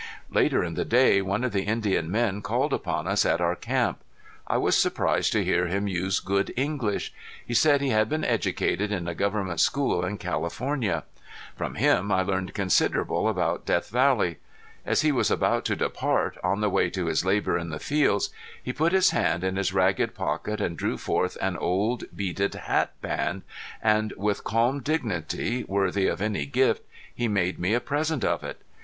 [0.31, 3.99] Later in the day one of the Indian men called upon us at our camp.
[4.47, 7.13] I was surprised to hear him use good English.
[7.45, 11.03] He said he had been educated in a government school in California.
[11.55, 14.37] From him I learned considerable about Death Valley.
[14.87, 18.31] As he was about to depart, on the way to his labor in the fields,
[18.63, 22.99] he put his hand in his ragged pocket and drew forth an old beaded hat
[23.03, 23.43] band,
[23.83, 26.81] and with calm dignity, worthy of any gift,
[27.13, 28.63] he made me a present of it.